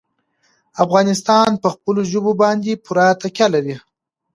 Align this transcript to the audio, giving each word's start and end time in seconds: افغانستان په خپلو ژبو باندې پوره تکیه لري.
افغانستان 0.83 1.49
په 1.61 1.67
خپلو 1.73 2.01
ژبو 2.11 2.31
باندې 2.41 2.81
پوره 2.85 3.05
تکیه 3.21 3.47
لري. 3.53 3.75